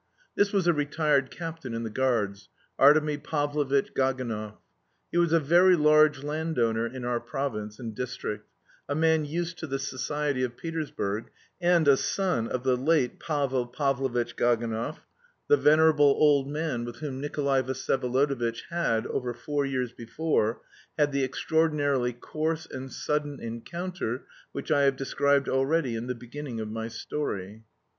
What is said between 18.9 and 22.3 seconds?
over four years before, had the extraordinarily